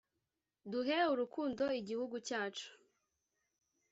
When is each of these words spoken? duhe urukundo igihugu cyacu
duhe 0.71 0.97
urukundo 1.13 1.63
igihugu 1.79 2.15
cyacu 2.27 2.67